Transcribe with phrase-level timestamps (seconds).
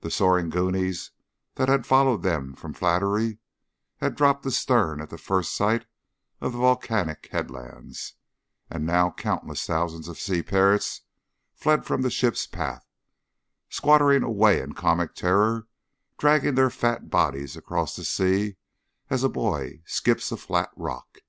[0.00, 1.10] The soaring "goonies"
[1.54, 3.38] that had followed them from Flattery
[3.96, 5.86] had dropped astern at first sight
[6.42, 8.12] of the volcanic headlands,
[8.68, 11.00] and now countless thousands of sea parrots
[11.54, 12.86] fled from the ship's path,
[13.70, 15.66] squattering away in comic terror,
[16.18, 18.56] dragging their fat bodies across the sea
[19.08, 21.20] as a boy skips a flat rock.